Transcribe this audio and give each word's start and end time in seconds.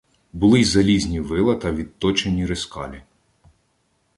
Були 0.33 0.59
й 0.59 0.63
залізні 0.65 1.19
вила 1.19 1.55
та 1.55 1.71
відточені 1.71 2.45
рискалі. 2.45 3.03